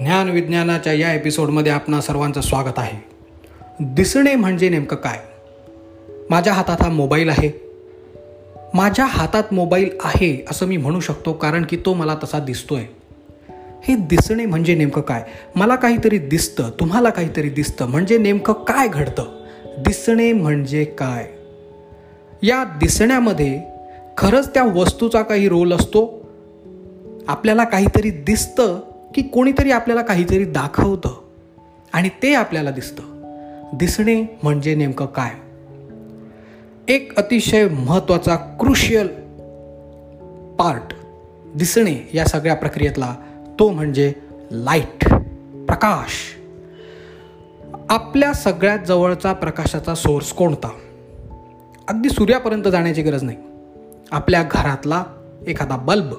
ज्ञान 0.00 0.28
विज्ञानाच्या 0.28 0.92
या 0.92 1.14
एपिसोडमध्ये 1.14 1.72
आपणा 1.72 2.00
सर्वांचं 2.00 2.40
स्वागत 2.40 2.72
आहे. 2.76 3.04
दिसणे 3.80 4.34
म्हणजे 4.34 4.68
नेमकं 4.68 4.96
काय? 4.96 5.18
माझ्या 6.30 6.52
हातात 6.52 6.82
हा 6.82 6.88
मोबाईल 6.88 7.28
आहे. 7.28 7.60
माझ्या 8.74 9.04
हातात 9.04 9.42
मोबाईल 9.52 9.90
आहे 10.04 10.44
असं 10.50 10.66
मी 10.66 10.76
म्हणू 10.76 11.00
शकतो 11.00 11.32
कारण 11.32 11.64
की 11.68 11.76
तो 11.76 11.94
मला 11.94 12.16
तसा 12.24 12.38
दिसतोय. 12.38 12.82
हे 13.82 13.94
दिसणे 13.94 14.46
म्हणजे 14.46 14.74
नेमकं 14.74 15.00
काय? 15.00 15.22
मला 15.54 15.74
काहीतरी 15.76 16.18
दिसतं 16.18 16.70
तुम्हाला 16.80 17.10
काहीतरी 17.10 17.48
दिसतं 17.48 17.86
म्हणजे 17.86 18.18
नेमकं 18.18 18.52
काय 18.52 18.88
घडतं? 18.88 19.24
दिसणे 19.78 20.32
म्हणजे 20.32 20.84
काय? 20.84 21.28
या 22.42 22.64
दिसण्यामध्ये 22.64 23.62
खरंच 24.18 24.54
त्या 24.54 24.64
वस्तूचा 24.64 25.22
काही 25.22 25.48
रोल 25.48 25.72
असतो? 25.72 26.28
आपल्याला 27.28 27.64
काहीतरी 27.64 28.10
दिसतं 28.10 28.80
की 29.14 29.22
कोणीतरी 29.22 29.70
आपल्याला 29.70 30.02
काहीतरी 30.02 30.44
दाखवतं 30.44 31.14
आणि 31.92 32.08
ते 32.22 32.34
आपल्याला 32.34 32.70
दिसतं. 32.70 33.02
दिसणे 33.72 34.38
म्हणजे 34.42 34.74
नेमकं 34.74 35.06
काय? 35.06 35.30
एक 36.88 37.18
अतिशय 37.18 37.68
महत्त्वाचा 37.68 38.36
क्रुशियल 38.36 39.06
पार्ट 40.58 40.94
दिसणे 41.54 42.10
या 42.14 42.24
सगळ्या 42.24 42.54
प्रक्रियेतला 42.54 43.14
तो 43.58 43.70
म्हणजे 43.70 44.12
लाइट 44.50 45.08
प्रकाश. 45.66 46.36
आपल्या 47.88 48.32
सगळ्यात 48.32 48.78
जवळचा 48.78 49.32
प्रकाशाचा 49.32 49.94
सोर्स 49.94 50.32
कोणता? 50.32 50.68
अगदी 51.88 52.08
सूर्यापर्यंत 52.10 52.64
जाण्याची 52.64 53.02
गरज 53.02 53.22
नाही. 53.22 53.36
आपल्या 54.10 54.42
घरातला 54.50 55.04
एखादा 55.46 55.76
बल्ब 55.76 56.12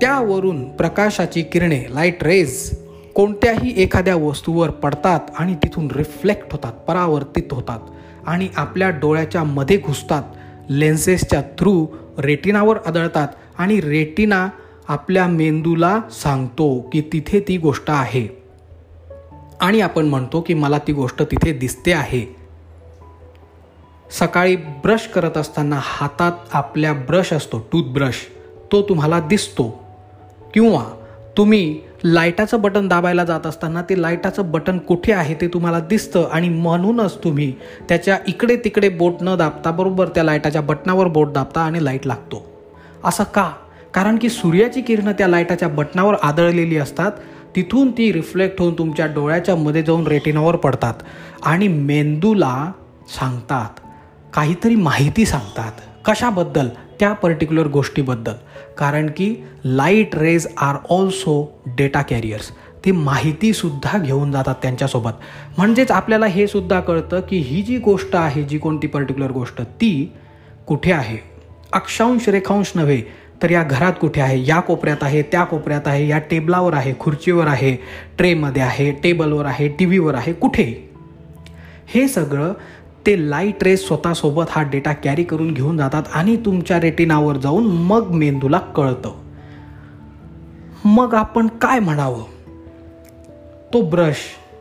त्यावरून 0.00 0.76
प्रकाशाची 0.76 1.42
किरणे 1.42 1.84
लाइट 1.90 2.22
रेज 2.22 2.78
कोणत्याही 3.14 3.82
एखाद्या 3.82 4.16
वस्तूवर 4.16 4.70
पडतात 4.70 5.20
आणि 5.38 5.54
तिथून 5.54 5.90
रिफ्लेक्ट 5.90 6.52
होतात 6.52 6.72
परावर्तित 6.72 7.42
होतात 7.50 7.78
आणि 8.26 8.48
आपल्या 8.56 8.90
डोळ्याच्या 8.90 9.44
मध्ये 9.44 9.78
घुसतात. 9.78 10.22
लेन्सेसच्या 10.70 11.42
थ्रू 11.42 11.86
रेटिनावर 12.18 12.78
आदळतात 12.86 13.28
आणि 13.58 13.80
रेटिना 13.80 14.48
आपल्या 14.88 15.26
मेंदूला 15.26 16.00
सांगतो 16.10 16.80
की 16.80 17.00
तिथे 17.00 17.40
ती 17.48 17.56
गोष्ट 17.56 17.84
आहे. 17.88 18.28
आणि 19.60 19.80
आपण 19.80 20.06
म्हणतो 20.06 20.40
की 20.40 20.54
मला 20.54 20.78
ती 20.78 20.92
गोष्ट 20.92 21.22
तिथे 21.22 21.52
दिसते 21.52 21.92
आहे. 21.92 22.36
सकाळी 24.10 24.56
ब्रश 24.56 25.06
करत 25.06 25.36
असताना 25.36 25.80
हातात 25.82 26.32
आपल्या 26.52 26.92
ब्रश 26.92 27.32
असतो 27.32 27.68
टूथब्रश 27.72 28.14
तो 28.72 28.82
तुम्हाला 28.82 29.20
दिसतो. 29.20 29.85
किंवा 30.56 30.84
तुम्ही 31.36 31.80
लाईटाचं 32.04 32.60
बटन 32.60 32.88
दाबायला 32.88 33.24
जात 33.24 33.46
असताना 33.46 33.82
ते 33.82 34.02
लाईटाचं 34.02 34.50
बटन 34.50 34.78
कुठे 34.78 35.12
आहे 35.12 35.34
ते 35.34 35.48
तुम्हाला 35.48 35.80
दिसतं 35.80 36.28
आणि 36.32 36.48
म्हणूनच 36.48 37.24
तुम्ही 37.24 37.52
त्याच्या 37.88 38.18
इकडे 38.26 38.56
तिकडे 38.56 38.88
बोट 38.88 39.14
न 39.20 39.36
दाबता 39.36 39.70
बरोबर 39.70 40.08
त्या 40.08 40.24
लाईटाच्या 40.24 40.62
बटनावर 40.62 41.06
बोट 41.06 41.32
दाबता 41.32 41.60
आणि 41.60 41.84
लाइट 41.84 42.06
लागतो. 42.06 42.46
असं 43.04 43.24
का? 43.24 43.50
कारण 43.94 44.16
की 44.16 44.28
सूर्याची 44.28 44.80
किरणं 44.80 45.12
त्या 45.12 45.28
लाईटाच्या 45.28 45.68
बटनावर 45.68 46.14
आदळलेली 46.22 46.76
असतात 46.76 47.12
तिथून 47.56 47.90
ती 47.90 48.12
रिफ्लेक्ट 48.12 48.60
होऊन 48.60 48.74
तुमच्या 48.74 49.06
डोळ्याच्या 49.06 49.56
मध्ये 49.56 49.82
जाऊन 49.82 50.06
रेटिनावर 50.06 50.56
पडतात 50.56 50.94
आणि 51.42 51.68
मेंदूला 51.68 52.72
सांगतात 53.20 53.80
काहीतरी 54.34 54.74
माहिती 54.74 55.26
सांगतात. 55.26 55.72
कशाबद्दल? 56.06 56.68
त्या 57.00 57.12
पर्टिक्युलर 57.12 57.66
गोष्टीबद्दल. 57.66 58.32
कारण 58.78 59.06
की 59.06 59.44
light 59.64 60.16
rays 60.16 60.46
are 60.56 60.76
also 60.90 61.62
data 61.66 62.02
carriers 62.02 62.50
ते 62.84 62.92
माहितीसुद्धा 62.92 63.98
घेऊन 63.98 64.32
जातात 64.32 64.54
त्यांच्यासोबत. 64.62 65.10
म्हणजेच 65.58 65.90
आपल्याला 65.90 66.26
हे 66.26 66.46
सुद्धा 66.46 66.80
कळतं 66.80 67.20
की 67.20 67.38
ही 67.38 67.62
जी 67.62 67.78
गोष्ट 67.78 68.16
आहे 68.16 68.42
जी 68.42 68.58
कोणती 68.58 68.86
पर्टिक्युलर 68.86 69.30
गोष्ट 69.30 69.62
ती 69.62 70.12
कुठे 70.66 70.92
आहे? 70.92 71.18
अक्षांश 71.72 72.28
रेखांश 72.28 72.72
नव्हे 72.74 73.00
तर 73.42 73.50
या 73.50 73.62
घरात 73.62 73.92
कुठे 74.00 74.20
आहे? 74.20 74.46
या 74.46 74.60
कोपऱ्यात 74.60 75.02
आहे 75.02 75.22
त्या 75.22 75.44
कोपऱ्यात 75.44 75.86
आहे 75.86 76.08
या 76.08 76.18
टेबलावर 76.18 76.74
आहे 76.74 76.94
खुर्चीवर 77.00 77.46
आहे 77.46 77.76
ट्रेमध्ये 78.18 78.62
आहे 78.62 78.90
टेबलवर 78.92 79.44
आहे 79.44 79.68
टी 79.68 79.84
व्हीवर 79.84 80.14
आहे 80.14 80.32
कुठे? 80.32 80.90
हे 81.86 82.08
सगळं 82.08 82.52
ते 83.06 83.30
लाइट 83.30 83.62
रेस 83.62 83.86
स्वतःसोबत 83.86 84.44
हा 84.50 84.62
डेटा 84.62 84.92
कॅरी 84.92 85.24
करून 85.24 85.54
घेऊन 85.54 85.76
जातात 85.76 86.02
आणि 86.12 86.36
तुमच्या 86.36 86.80
रेटिनावर 86.80 87.36
जाऊन 87.36 87.66
मग 87.66 88.06
मेंदूला 88.10 88.58
कळतं. 88.58 89.12
मग 90.84 91.14
आपण 91.14 91.46
काय 91.46 91.78
म्हणावं? 91.78 92.22
तो 93.72 93.82
ब्रश 93.82 94.16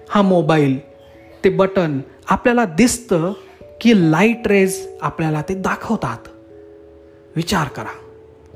हा 0.09 0.22
मोबाईल 0.22 0.79
ते 1.44 1.50
बटन 1.50 2.00
आपल्याला 2.29 2.66
दिसतं 2.66 3.33
की 3.81 4.11
लाइट 4.11 4.47
रेज 4.47 4.88
आपल्याला 5.01 5.41
ते 5.41 5.56
दाखवतात. 5.56 6.27
विचार 7.35 7.67
करा. 7.67 7.95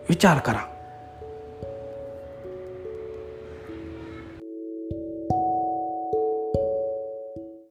विचार 0.09 0.37
करा. 0.37 0.78